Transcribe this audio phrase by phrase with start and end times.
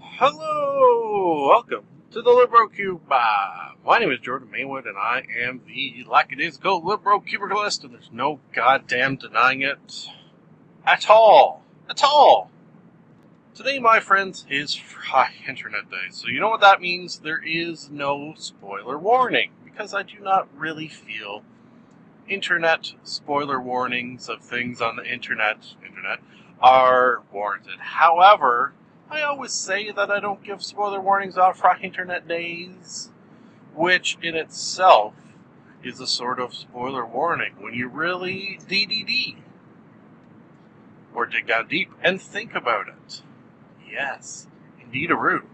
[0.00, 3.02] Hello, welcome to the Libro Cube.
[3.08, 9.16] My name is Jordan Maywood, and I am the lackadaisical Librocubicularist, and there's no goddamn
[9.16, 10.08] denying it
[10.86, 11.64] at all.
[11.90, 12.50] At all.
[13.54, 17.18] Today, my friends, is Fry Internet Day, so you know what that means?
[17.18, 21.42] There is no spoiler warning, because I do not really feel
[22.28, 26.18] internet spoiler warnings of things on the internet internet
[26.60, 27.78] are warranted.
[27.78, 28.74] However,
[29.10, 33.10] I always say that I don't give spoiler warnings on Fry Internet Days,
[33.74, 35.14] which in itself
[35.82, 39.36] is a sort of spoiler warning when you really DDD
[41.14, 43.22] or dig down deep and think about it.
[43.90, 44.46] Yes,
[44.82, 45.48] indeed a root.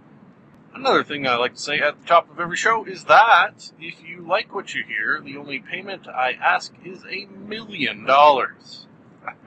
[0.75, 4.03] Another thing I like to say at the top of every show is that if
[4.03, 8.89] you like what you hear, the only payment I ask is a million dollars.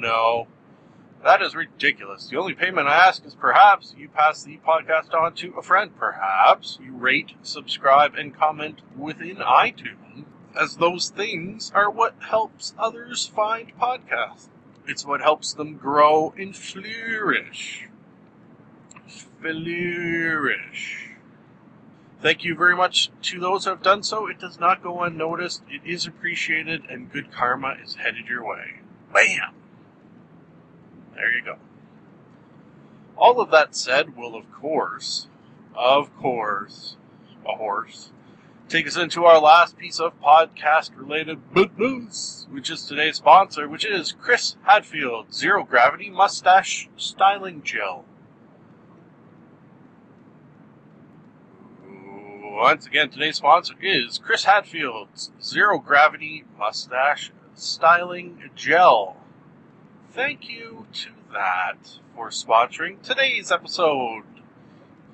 [0.00, 0.48] no,
[1.22, 2.28] that is ridiculous.
[2.28, 5.94] The only payment I ask is perhaps you pass the podcast on to a friend.
[5.96, 10.24] Perhaps you rate, subscribe, and comment within iTunes,
[10.58, 14.48] as those things are what helps others find podcasts.
[14.86, 17.88] It's what helps them grow and flourish.
[19.40, 21.10] Flourish.
[22.22, 24.26] Thank you very much to those who have done so.
[24.26, 25.62] It does not go unnoticed.
[25.68, 28.80] It is appreciated, and good karma is headed your way.
[29.12, 29.59] Bam!
[31.20, 31.56] There you go.
[33.14, 35.28] All of that said will, of course,
[35.74, 36.96] of course,
[37.46, 38.10] a horse,
[38.70, 41.38] take us into our last piece of podcast related
[41.76, 48.06] news, which is today's sponsor, which is Chris Hadfield Zero Gravity Mustache Styling Gel.
[51.84, 59.19] Once again, today's sponsor is Chris Hadfield's Zero Gravity Mustache Styling Gel.
[60.12, 64.24] Thank you to that for sponsoring today's episode.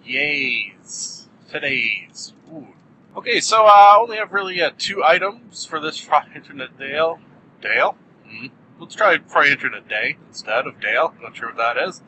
[0.02, 1.26] Yays.
[1.50, 2.32] Today's.
[2.50, 2.68] Ooh.
[3.14, 7.18] Okay, so uh, I only have really uh, two items for this Fry Internet Dale.
[7.60, 7.94] Dale?
[8.26, 8.50] Mm.
[8.80, 11.12] Let's try Fry Internet Day instead of Dale.
[11.20, 12.00] Not sure what that is.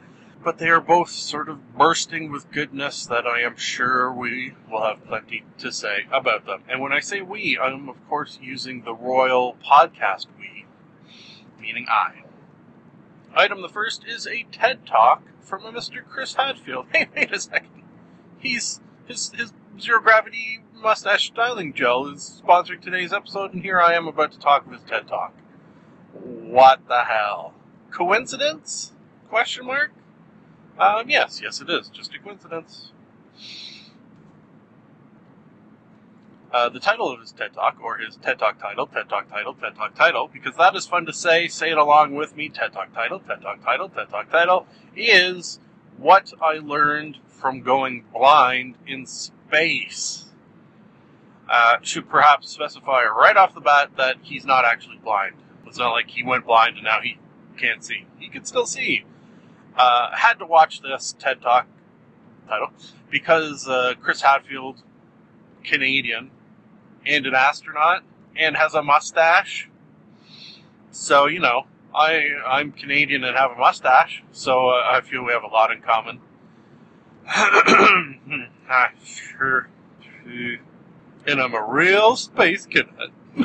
[0.42, 4.84] But they are both sort of bursting with goodness that I am sure we will
[4.84, 6.62] have plenty to say about them.
[6.66, 10.64] And when I say we, I'm of course using the royal podcast we,
[11.60, 12.22] meaning I.
[13.34, 16.04] Item the first is a TED Talk from a Mr.
[16.06, 16.86] Chris Hadfield.
[16.92, 17.82] Hey, wait a second.
[18.38, 23.94] He's his his zero gravity mustache styling gel is sponsoring today's episode, and here I
[23.94, 25.34] am about to talk of his TED Talk.
[26.12, 27.54] What the hell?
[27.90, 28.92] Coincidence?
[29.28, 29.92] Question mark?
[30.78, 31.88] Um, yes, yes, it is.
[31.88, 32.92] Just a coincidence.
[36.50, 39.52] Uh, the title of his TED Talk, or his TED Talk title, TED Talk title,
[39.52, 41.46] TED Talk title, because that is fun to say.
[41.46, 42.48] Say it along with me.
[42.48, 44.66] TED Talk title, TED Talk title, TED Talk title
[44.96, 45.60] is
[45.98, 50.24] what I learned from going blind in space.
[51.50, 55.34] Uh, should perhaps specify right off the bat that he's not actually blind.
[55.66, 57.18] It's not like he went blind and now he
[57.58, 58.06] can't see.
[58.18, 59.04] He can still see.
[59.76, 61.66] Uh, had to watch this TED Talk
[62.48, 62.70] title
[63.10, 64.82] because uh, Chris Hadfield,
[65.62, 66.30] Canadian,
[67.06, 68.02] and an astronaut,
[68.36, 69.68] and has a mustache.
[70.90, 75.32] So you know, I I'm Canadian and have a mustache, so uh, I feel we
[75.32, 76.20] have a lot in common.
[77.28, 79.68] ah, sure.
[81.26, 83.10] And I'm a real space cadet.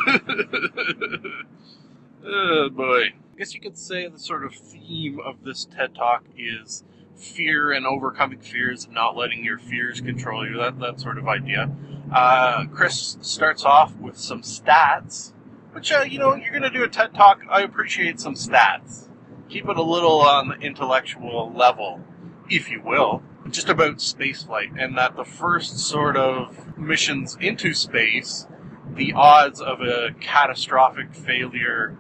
[2.26, 3.14] oh boy.
[3.34, 6.84] I guess you could say the sort of theme of this TED Talk is
[7.16, 10.58] fear and overcoming fears and not letting your fears control you.
[10.58, 11.70] That that sort of idea.
[12.12, 15.34] Uh, Chris starts off with some stats,
[15.72, 17.42] which uh, you know you're going to do a TED Talk.
[17.50, 19.10] I appreciate some stats.
[19.50, 22.02] Keep it a little on the intellectual level,
[22.50, 28.48] if you will, just about spaceflight, and that the first sort of missions into space,
[28.96, 31.98] the odds of a catastrophic failure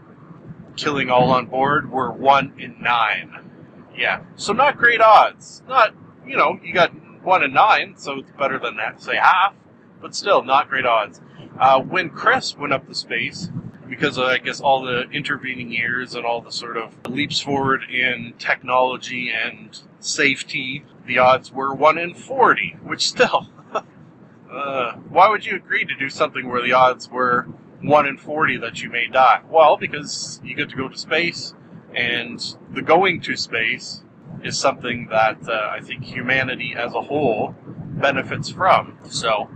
[0.75, 3.51] killing all on board were one in nine.
[3.95, 5.61] Yeah, so not great odds.
[5.67, 5.93] Not
[6.25, 6.91] you know you got
[7.23, 9.53] one in nine, so it's better than that, say half,
[10.01, 11.21] but still not great odds.
[11.59, 13.49] Uh, when Chris went up to space,
[13.87, 17.83] because of, I guess all the intervening years and all the sort of leaps forward
[17.89, 23.49] in technology and safety, the odds were one in forty, which still.
[24.51, 27.43] uh, why would you agree to do something where the odds were
[27.81, 29.41] one in forty that you may die?
[29.49, 31.53] Well, because you get to go to space,
[31.95, 34.03] and the going to space
[34.43, 38.97] is something that uh, I think humanity as a whole benefits from.
[39.09, 39.49] So,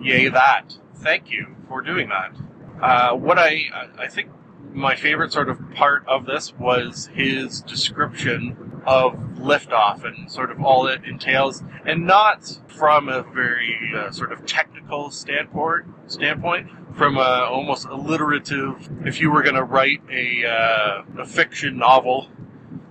[0.00, 0.74] yay that.
[0.96, 2.36] Thank you for doing that.
[2.82, 3.66] Uh, what I
[3.98, 4.30] I think
[4.72, 10.62] my favorite sort of part of this was his description of liftoff and sort of
[10.62, 15.86] all it entails, and not from a very uh, sort of technical standpoint.
[16.06, 18.90] Standpoint, from a almost alliterative.
[19.06, 22.28] If you were going to write a uh, a fiction novel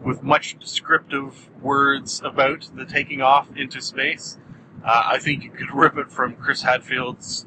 [0.03, 4.37] with much descriptive words about the taking off into space,
[4.83, 7.45] uh, I think you could rip it from Chris Hadfield's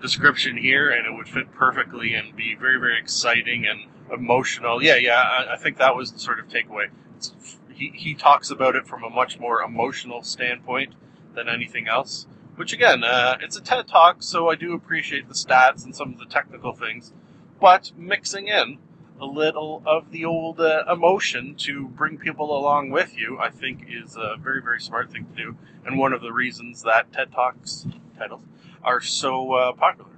[0.00, 3.80] description here, and it would fit perfectly and be very, very exciting and
[4.12, 4.82] emotional.
[4.82, 6.88] Yeah, yeah, I, I think that was the sort of takeaway.
[7.16, 10.94] It's, he, he talks about it from a much more emotional standpoint
[11.34, 12.26] than anything else.
[12.58, 16.12] Which again, uh, it's a TED talk, so I do appreciate the stats and some
[16.12, 17.12] of the technical things,
[17.60, 18.78] but mixing in
[19.20, 23.86] a little of the old uh, emotion to bring people along with you, I think,
[23.88, 25.56] is a very, very smart thing to do,
[25.86, 27.86] and one of the reasons that TED Talks
[28.18, 28.42] titles
[28.82, 30.10] are so uh, popular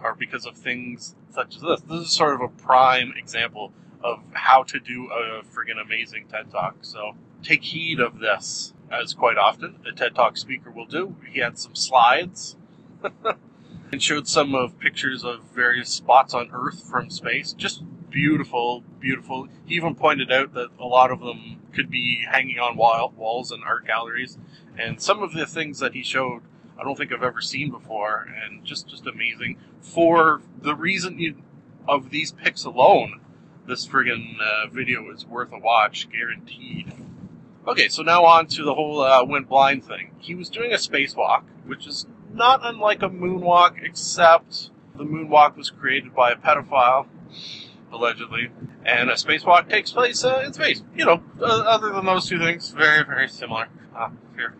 [0.00, 1.80] are because of things such as this.
[1.80, 3.72] This is sort of a prime example
[4.04, 6.76] of how to do a friggin' amazing TED Talk.
[6.82, 11.16] So take heed of this, as quite often a TED Talk speaker will do.
[11.30, 12.56] He had some slides
[13.92, 17.52] and showed some of pictures of various spots on Earth from space.
[17.52, 19.48] Just beautiful, beautiful.
[19.64, 23.50] He even pointed out that a lot of them could be hanging on wall, walls
[23.50, 24.38] and art galleries.
[24.78, 26.42] And some of the things that he showed,
[26.78, 29.58] I don't think I've ever seen before, and just just amazing.
[29.80, 31.36] For the reason you,
[31.88, 33.20] of these pics alone,
[33.66, 36.92] this friggin' uh, video is worth a watch, guaranteed.
[37.66, 40.10] Okay, so now on to the whole uh, went blind thing.
[40.18, 45.70] He was doing a spacewalk, which is not unlike a moonwalk, except the moonwalk was
[45.70, 47.06] created by a pedophile
[47.92, 48.50] allegedly,
[48.84, 50.82] and a spacewalk takes place uh, in space.
[50.96, 53.68] You know, uh, other than those two things, very, very similar.
[53.94, 54.54] Ah, here.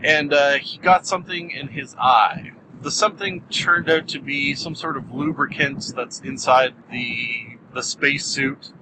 [0.00, 2.52] And uh, he got something in his eye.
[2.82, 8.72] The something turned out to be some sort of lubricant that's inside the the spacesuit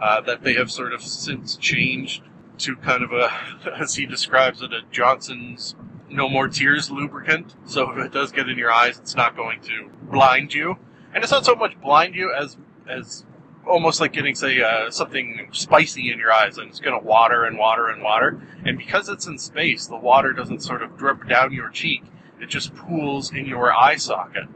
[0.00, 2.22] uh, that they have sort of since changed
[2.62, 3.32] to kind of a,
[3.78, 5.74] as he describes it, a Johnson's
[6.08, 7.54] No More Tears lubricant.
[7.66, 10.76] So if it does get in your eyes, it's not going to blind you.
[11.14, 12.56] And it's not so much blind you as
[12.88, 13.24] as
[13.66, 17.44] almost like getting say uh, something spicy in your eyes and it's going to water
[17.44, 18.40] and water and water.
[18.64, 22.02] And because it's in space the water doesn't sort of drip down your cheek.
[22.40, 24.48] It just pools in your eye socket.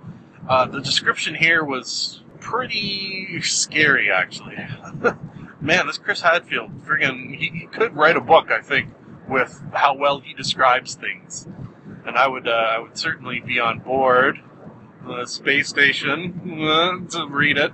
[0.49, 4.57] Uh, the description here was pretty scary actually
[5.61, 8.91] man this chris hadfield friggin he, he, could write a book i think
[9.29, 11.49] with how well he describes things
[12.05, 14.41] and i would uh, i would certainly be on board
[15.07, 17.73] the space station uh, to read it.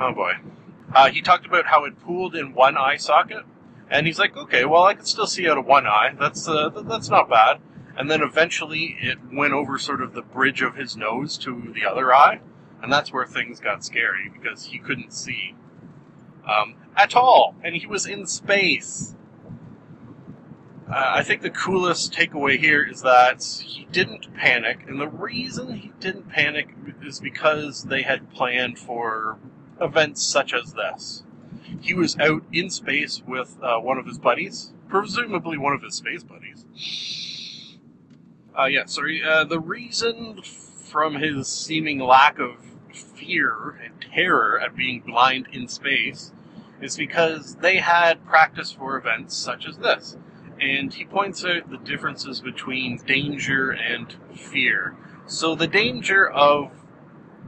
[0.00, 0.34] Oh boy.
[0.94, 3.44] Uh, he talked about how it pooled in one eye socket,
[3.90, 6.14] and he's like, okay, well, I can still see out of one eye.
[6.18, 7.60] That's uh, th- that's not bad.
[7.96, 11.84] And then eventually it went over sort of the bridge of his nose to the
[11.84, 12.40] other eye,
[12.82, 15.54] and that's where things got scary because he couldn't see
[16.46, 19.14] um, at all, and he was in space.
[20.88, 25.74] Uh, I think the coolest takeaway here is that he didn't panic, and the reason
[25.74, 29.38] he didn't panic is because they had planned for
[29.80, 31.24] events such as this.
[31.80, 35.96] He was out in space with uh, one of his buddies, presumably one of his
[35.96, 36.64] space buddies.
[38.58, 39.22] Uh, yeah, sorry.
[39.22, 42.56] Uh, the reason from his seeming lack of
[42.92, 46.32] fear and terror at being blind in space
[46.80, 50.16] is because they had practice for events such as this
[50.60, 54.96] and he points out the differences between danger and fear.
[55.26, 56.70] So the danger of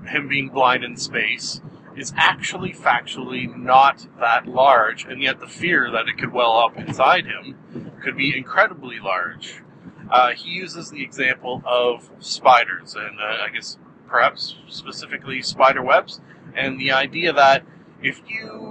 [0.07, 1.61] him being blind in space
[1.97, 6.77] is actually factually not that large, and yet the fear that it could well up
[6.77, 9.63] inside him could be incredibly large.
[10.11, 16.21] Uh, he uses the example of spiders, and uh, I guess perhaps specifically spider webs,
[16.55, 17.65] and the idea that
[18.03, 18.68] if you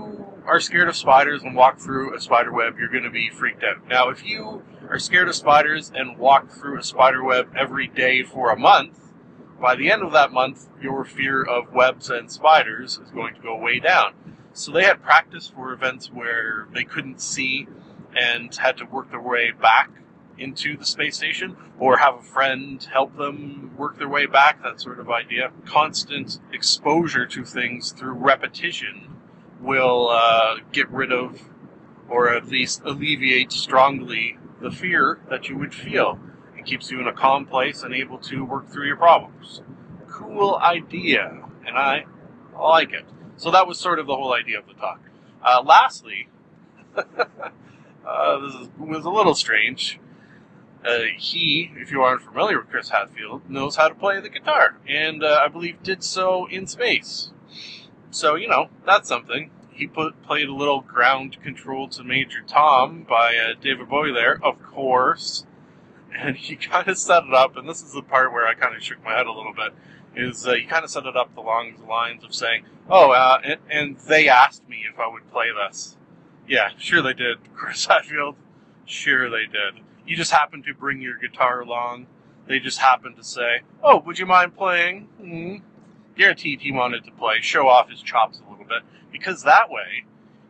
[0.48, 3.63] are scared of spiders and walk through a spider web, you're going to be freaked
[3.66, 3.86] out.
[3.88, 8.24] Now, if you are scared of spiders and walk through a spider web every day
[8.24, 8.98] for a month,
[9.60, 13.42] by the end of that month, your fear of webs and spiders is going to
[13.42, 14.13] go way down.
[14.54, 17.68] So they had practice for events where they couldn't see
[18.16, 19.92] and had to work their way back
[20.38, 24.80] into the space station or have a friend help them work their way back, that
[24.80, 25.51] sort of idea.
[25.66, 29.16] Constant exposure to things through repetition
[29.62, 31.42] will uh, get rid of
[32.10, 36.20] or at least alleviate strongly the fear that you would feel.
[36.58, 39.62] It keeps you in a calm place and able to work through your problems.
[40.08, 42.06] Cool idea, and I
[42.60, 43.06] like it.
[43.36, 45.00] So that was sort of the whole idea of the talk.
[45.44, 46.30] Uh, lastly,
[46.98, 50.00] uh, this is, was a little strange.
[50.84, 54.78] Uh, he, if you aren't familiar with Chris Hadfield, knows how to play the guitar,
[54.88, 57.32] and uh, I believe did so in space.
[58.12, 59.52] So you know that's something.
[59.72, 64.40] He put played a little ground control to Major Tom by uh, David Bowie there,
[64.44, 65.46] of course,
[66.16, 67.58] and he kind of set it up.
[67.58, 69.74] And this is the part where I kind of shook my head a little bit.
[70.16, 73.40] Is uh, he kind of set it up along the lines of saying, "Oh, uh,
[73.44, 75.96] and, and they asked me if I would play this."
[76.48, 78.36] Yeah, sure they did, Chris Hadfield.
[78.86, 79.84] Sure they did.
[80.08, 82.08] You just happened to bring your guitar along.
[82.48, 85.66] They just happened to say, "Oh, would you mind playing?" Mm-hmm.
[86.17, 90.05] Guaranteed, he wanted to play, show off his chops a little bit, because that way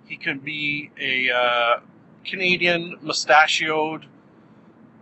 [0.05, 1.79] he can be a uh,
[2.25, 4.05] Canadian mustachioed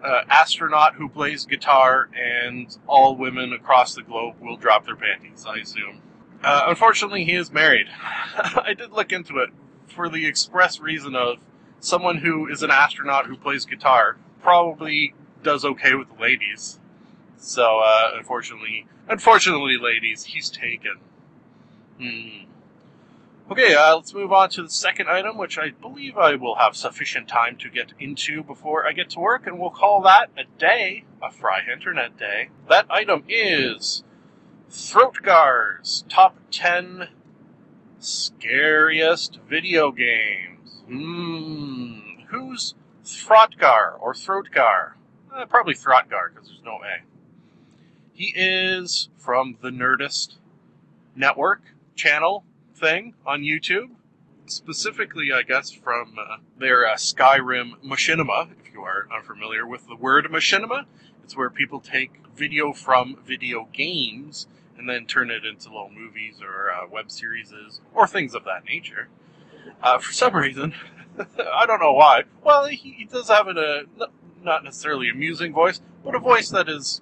[0.04, 5.46] uh, astronaut who plays guitar, and all women across the globe will drop their panties.
[5.48, 6.02] I assume.
[6.44, 7.88] Uh, unfortunately, he is married.
[8.38, 9.50] I did look into it
[9.88, 11.38] for the express reason of
[11.80, 16.80] someone who is an astronaut who plays guitar probably does okay with the ladies.
[17.38, 21.00] So, uh, unfortunately, unfortunately, ladies, he's taken.
[22.00, 22.46] Hmm.
[23.52, 26.76] Okay, uh, let's move on to the second item, which I believe I will have
[26.76, 30.46] sufficient time to get into before I get to work, and we'll call that a
[30.60, 32.50] day, a Fry Internet Day.
[32.68, 34.04] That item is
[34.72, 37.10] Throthgar's Top 10
[38.00, 40.84] Scariest Video Games.
[40.88, 42.00] Hmm.
[42.30, 42.74] Who's
[43.04, 44.94] Throatgar or Throatgar?
[45.32, 47.04] Uh, probably Throatgar, because there's no A.
[48.16, 50.36] He is from the Nerdist
[51.18, 51.62] Network
[51.96, 53.90] channel thing on YouTube.
[54.46, 59.98] Specifically, I guess, from uh, their uh, Skyrim machinima, if you are unfamiliar with the
[59.98, 60.86] word machinima.
[61.26, 66.40] It's where people take video from video games and then turn it into little movies
[66.42, 67.54] or uh, web series
[67.94, 69.10] or things of that nature.
[69.84, 70.74] Uh, for some reason,
[71.54, 72.24] I don't know why.
[72.46, 73.84] Well, he, he does have a
[74.42, 77.02] not necessarily amusing voice, but a voice that is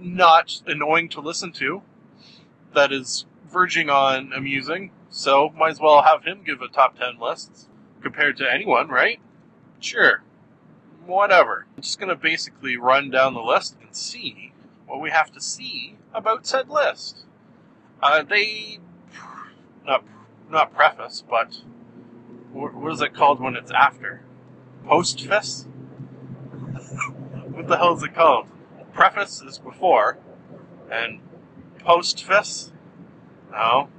[0.00, 1.82] not annoying to listen to,
[2.74, 7.18] that is verging on amusing, so might as well have him give a top 10
[7.18, 7.68] list
[8.02, 9.20] compared to anyone, right?
[9.80, 10.22] Sure.
[11.04, 11.66] Whatever.
[11.76, 14.52] I'm just going to basically run down the list and see
[14.86, 17.24] what we have to see about said list.
[18.02, 18.78] Uh, they,
[19.86, 20.04] not,
[20.50, 21.62] not preface, but
[22.52, 24.22] what is it called when it's after?
[24.84, 25.66] Postface?
[27.52, 28.48] what the hell is it called?
[28.96, 30.16] Preface is before,
[30.90, 31.20] and
[31.80, 32.72] postface
[33.52, 33.90] no.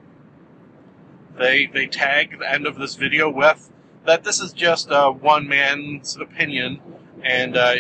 [1.37, 3.71] They they tag the end of this video with
[4.05, 6.81] that this is just uh, one man's opinion,
[7.23, 7.75] and uh,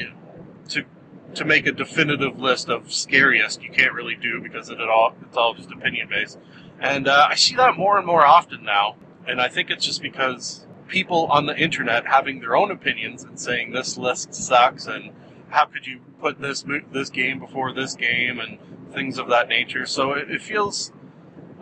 [0.69, 0.85] to
[1.33, 5.35] to make a definitive list of scariest you can't really do because it all it's
[5.35, 6.37] all just opinion based.
[6.79, 8.95] And uh, I see that more and more often now,
[9.27, 13.39] and I think it's just because people on the internet having their own opinions and
[13.39, 15.11] saying this list sucks and
[15.49, 18.57] how could you put this this game before this game and
[18.93, 19.85] things of that nature.
[19.85, 20.91] So it, it feels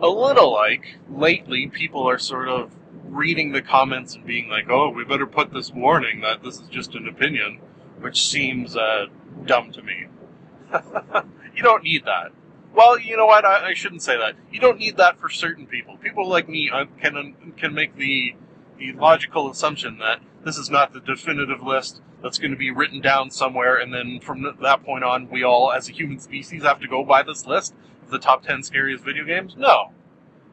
[0.00, 2.74] a little like lately people are sort of
[3.04, 6.68] reading the comments and being like, "Oh, we better put this warning that this is
[6.68, 7.60] just an opinion,"
[8.00, 9.06] which seems uh,
[9.44, 10.06] dumb to me.
[11.54, 12.32] you don't need that.
[12.74, 13.44] Well, you know what?
[13.44, 14.34] I, I, shouldn't say that.
[14.50, 15.96] You don't need that for certain people.
[15.96, 18.34] People like me uh, can can make the
[18.78, 23.00] the logical assumption that this is not the definitive list that's going to be written
[23.00, 26.80] down somewhere, and then from that point on, we all, as a human species, have
[26.80, 29.54] to go by this list of the top 10 scariest video games?
[29.56, 29.92] No.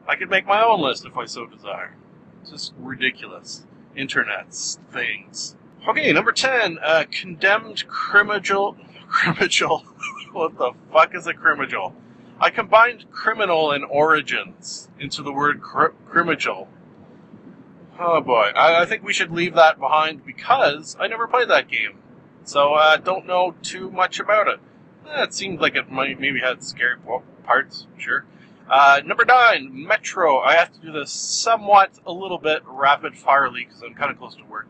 [0.06, 1.96] I could make my own list if I so desire.
[2.40, 3.66] It's just ridiculous.
[3.96, 5.56] Internet's things.
[5.88, 8.76] Okay, number 10, uh, condemned criminal.
[9.08, 9.78] Criminal.
[10.32, 11.92] what the fuck is a criminal?
[12.40, 16.68] I combined criminal and origins into the word cr- criminal.
[17.98, 21.68] Oh boy, I, I, think we should leave that behind because I never played that
[21.68, 21.98] game.
[22.44, 24.60] So I uh, don't know too much about it.
[25.08, 26.96] Eh, it seemed like it might maybe had scary
[27.44, 28.24] parts, sure.
[28.68, 30.40] Uh, number nine, Metro.
[30.40, 34.18] I have to do this somewhat, a little bit rapid firely because I'm kind of
[34.18, 34.66] close to work.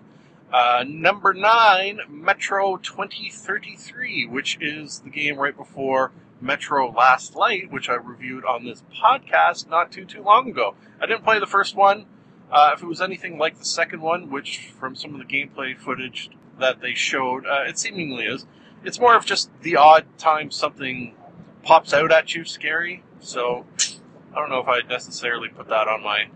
[0.52, 7.88] Uh, number nine, Metro 2033, which is the game right before Metro Last Light, which
[7.88, 10.74] I reviewed on this podcast not too too long ago.
[11.00, 12.06] I didn't play the first one.
[12.50, 15.76] Uh, if it was anything like the second one, which from some of the gameplay
[15.76, 17.46] footage that they showed.
[17.46, 18.46] Uh, it seemingly is.
[18.84, 21.14] It's more of just the odd time something
[21.62, 23.02] pops out at you scary.
[23.20, 26.28] So I don't know if I'd necessarily put that on my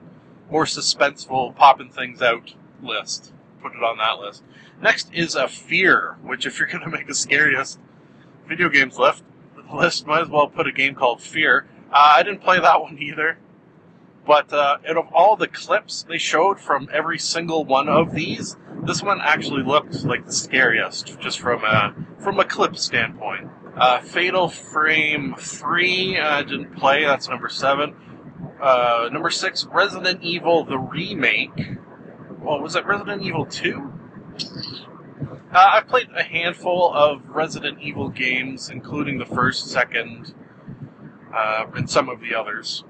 [0.51, 3.33] more suspenseful popping things out list.
[3.63, 4.43] Put it on that list.
[4.81, 7.79] Next is a fear, which if you're going to make the scariest
[8.47, 9.25] video games list,
[9.75, 11.67] list, might as well put a game called Fear.
[11.93, 13.39] Uh, I didn't play that one either.
[14.29, 18.59] But uh, out of all the clips they showed from every single one of these,
[18.85, 23.49] this one actually looked like the scariest, just from a from a clip standpoint.
[23.75, 27.07] Uh, Fatal Frame Three uh, didn't play.
[27.07, 27.97] That's number seven.
[28.61, 31.79] Uh, number six, Resident Evil the remake.
[32.39, 33.95] Well, was it Resident Evil Two?
[35.51, 40.35] Uh, I played a handful of Resident Evil games, including the first, second,
[41.35, 42.85] uh, and some of the others.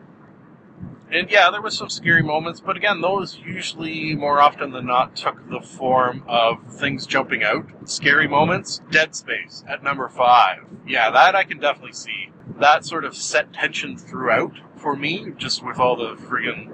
[1.10, 5.16] And yeah, there was some scary moments, but again, those usually more often than not
[5.16, 7.66] took the form of things jumping out.
[7.88, 10.66] Scary moments, Dead Space at number five.
[10.86, 12.30] Yeah, that I can definitely see.
[12.60, 16.72] That sort of set tension throughout for me, just with all the friggin'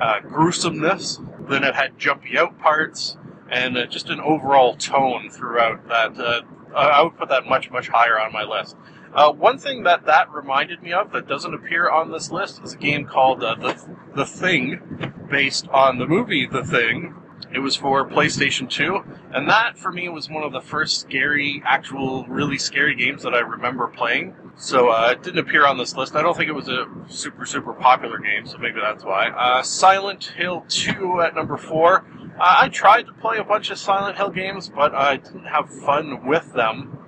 [0.00, 1.20] uh, gruesomeness.
[1.46, 3.18] Then it had jumpy out parts,
[3.50, 6.18] and uh, just an overall tone throughout that.
[6.18, 6.40] Uh,
[6.74, 8.76] I would put that much, much higher on my list.
[9.14, 12.74] Uh, one thing that that reminded me of that doesn't appear on this list is
[12.74, 17.14] a game called uh, the the Thing, based on the movie The Thing.
[17.52, 21.62] It was for PlayStation 2, and that for me was one of the first scary,
[21.64, 24.34] actual, really scary games that I remember playing.
[24.56, 26.16] So uh, it didn't appear on this list.
[26.16, 29.28] I don't think it was a super, super popular game, so maybe that's why.
[29.28, 31.96] Uh, Silent Hill 2 at number 4.
[31.96, 32.02] Uh,
[32.38, 36.26] I tried to play a bunch of Silent Hill games, but I didn't have fun
[36.26, 36.98] with them.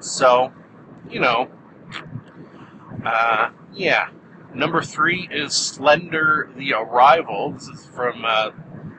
[0.00, 0.52] So,
[1.10, 1.48] you know,
[3.04, 4.10] uh, yeah.
[4.54, 7.52] Number three is Slender: The Arrival.
[7.52, 8.50] This is from uh,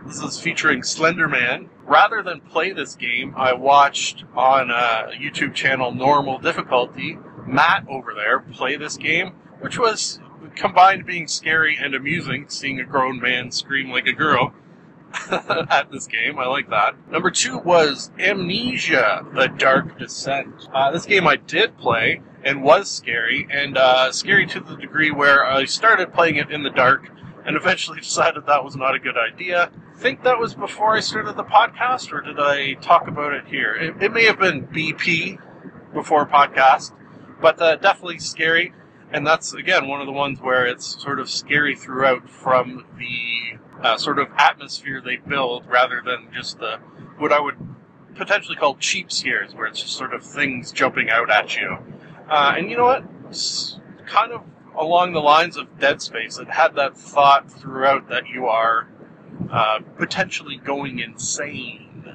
[0.05, 1.69] this is featuring Slender Man.
[1.85, 7.17] Rather than play this game, I watched on a YouTube channel normal difficulty
[7.49, 9.29] Matt over there play this game,
[9.59, 10.19] which was
[10.55, 14.53] combined being scary and amusing, seeing a grown man scream like a girl.
[15.31, 16.39] at this game.
[16.39, 16.95] I like that.
[17.09, 20.69] Number two was Amnesia: The Dark Descent.
[20.73, 25.11] Uh, this game I did play and was scary, and uh, scary to the degree
[25.11, 27.09] where I started playing it in the dark
[27.45, 29.71] and eventually decided that was not a good idea.
[29.95, 33.45] I think that was before I started the podcast, or did I talk about it
[33.47, 33.75] here?
[33.75, 35.39] It, it may have been BP
[35.93, 36.93] before podcast,
[37.41, 38.73] but uh, definitely scary.
[39.11, 43.57] And that's again one of the ones where it's sort of scary throughout from the
[43.81, 46.77] uh, sort of atmosphere they build rather than just the
[47.17, 47.55] what I would
[48.15, 51.77] potentially call cheap scares, where it's just sort of things jumping out at you.
[52.29, 53.03] Uh, and you know what?
[53.29, 54.41] It's kind of
[54.77, 56.37] along the lines of Dead Space.
[56.37, 58.87] It had that thought throughout that you are
[59.51, 62.05] uh, potentially going insane,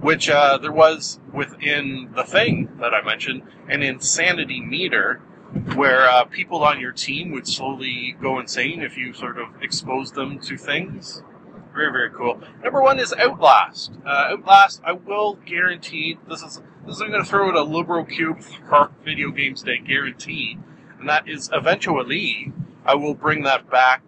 [0.00, 5.20] which uh, there was within the thing that I mentioned, an insanity meter
[5.78, 10.10] where uh, people on your team would slowly go insane if you sort of expose
[10.10, 11.22] them to things.
[11.72, 12.40] Very, very cool.
[12.64, 13.92] Number one is Outlast.
[14.04, 17.62] Uh, Outlast, I will guarantee this is this is I'm going to throw it a
[17.62, 20.58] Libro Cube for video games day guarantee,
[20.98, 22.52] and that is eventually
[22.84, 24.02] I will bring that back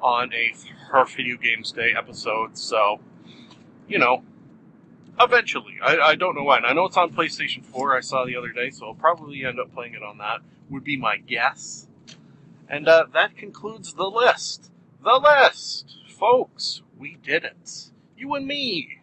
[0.00, 0.54] on a
[0.92, 2.56] her video games day episode.
[2.56, 3.00] So,
[3.88, 4.22] you know,
[5.18, 5.74] eventually.
[5.82, 6.64] I, I don't know when.
[6.64, 7.96] I know it's on PlayStation 4.
[7.96, 10.84] I saw the other day, so I'll probably end up playing it on that would
[10.84, 11.88] be my guess.
[12.68, 14.70] And uh, that concludes the list.
[15.02, 15.98] The list!
[16.08, 17.90] Folks, we did it.
[18.16, 19.00] You and me.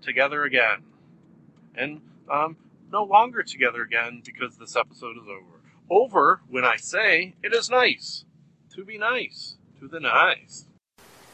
[0.00, 0.84] Together again.
[1.74, 2.56] And um,
[2.90, 5.60] no longer together again because this episode is over.
[5.90, 8.24] Over when I say it is nice.
[8.74, 9.56] To be nice.
[9.80, 10.66] To the nice.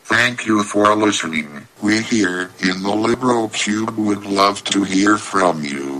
[0.04, 1.68] Thank you for listening.
[1.82, 5.99] We here in the Libro Cube would love to hear from you.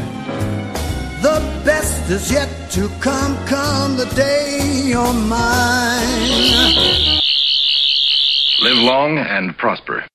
[2.11, 7.21] The is yet to come, come the day you're mine.
[8.59, 10.05] Live long and prosper.